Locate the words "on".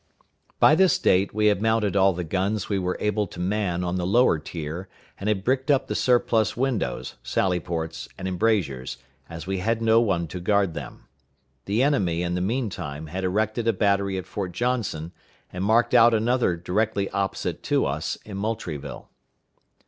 3.83-3.97